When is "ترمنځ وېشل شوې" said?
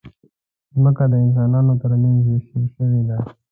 1.81-3.01